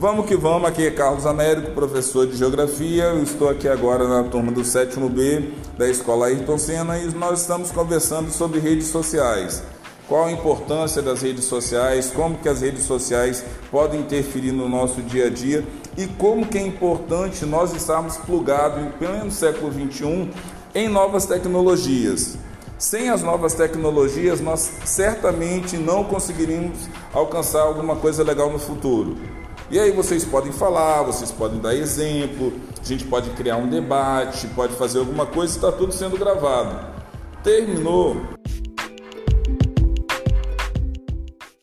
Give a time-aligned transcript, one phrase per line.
[0.00, 3.04] Vamos que vamos, aqui é Carlos Américo, professor de Geografia.
[3.04, 7.42] Eu estou aqui agora na turma do sétimo B da Escola Ayrton Senna e nós
[7.42, 9.62] estamos conversando sobre redes sociais.
[10.08, 15.02] Qual a importância das redes sociais, como que as redes sociais podem interferir no nosso
[15.02, 15.62] dia a dia
[15.98, 20.30] e como que é importante nós estarmos plugados, em pleno século XXI,
[20.74, 22.38] em novas tecnologias.
[22.78, 29.18] Sem as novas tecnologias, nós certamente não conseguiríamos alcançar alguma coisa legal no futuro.
[29.70, 34.48] E aí vocês podem falar, vocês podem dar exemplo, a gente pode criar um debate,
[34.48, 36.88] pode fazer alguma coisa, está tudo sendo gravado.
[37.44, 38.16] Terminou,